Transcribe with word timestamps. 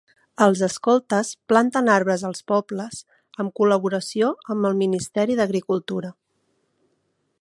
Els 0.43 0.61
escoltes 0.67 1.29
planten 1.51 1.91
arbres 1.95 2.23
als 2.29 2.41
pobles 2.53 3.03
en 3.43 3.53
col·laboració 3.61 4.31
amb 4.55 4.69
el 4.71 4.79
Ministeri 4.81 5.37
d'Agricultura. 5.41 6.11